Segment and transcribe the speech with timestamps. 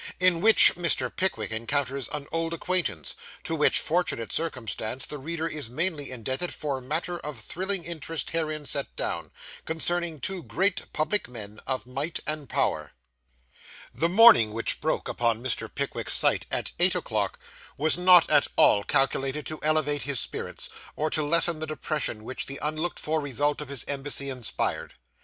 [0.19, 1.15] IN WHICH MR.
[1.15, 3.13] PICKWICK ENCOUNTERS AN OLD ACQUAINTANCE
[3.43, 8.65] TO WHICH FORTUNATE CIRCUMSTANCE THE READER IS MAINLY INDEBTED FOR MATTER OF THRILLING INTEREST HEREIN
[8.65, 9.29] SET DOWN,
[9.65, 12.93] CONCERNING TWO GREAT PUBLIC MEN OF MIGHT AND POWER
[13.93, 15.69] The morning which broke upon Mr.
[15.71, 17.37] Pickwick's sight at eight o'clock,
[17.77, 22.47] was not at all calculated to elevate his spirits, or to lessen the depression which
[22.47, 24.95] the unlooked for result of his embassy inspired.